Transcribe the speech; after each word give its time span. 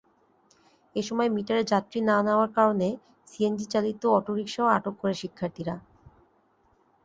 এ 0.95 1.01
সময় 1.01 1.29
মিটারে 1.35 1.63
যাত্রী 1.71 1.99
না 2.09 2.17
নেওয়ার 2.21 2.49
কারণে 2.57 2.87
সিএনজিচালিত 3.27 4.01
অটোরিকশাও 4.17 4.73
আটক 4.75 4.95
করে 5.01 5.15
শিক্ষার্থীরা। 5.21 5.75